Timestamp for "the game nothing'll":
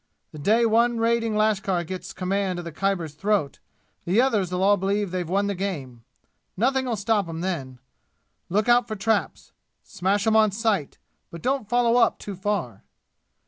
5.45-6.95